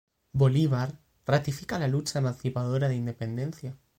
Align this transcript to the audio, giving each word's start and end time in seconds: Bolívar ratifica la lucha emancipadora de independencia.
Bolívar 0.33 0.95
ratifica 1.27 1.77
la 1.77 1.85
lucha 1.87 2.17
emancipadora 2.17 2.89
de 2.89 2.95
independencia. 2.95 3.77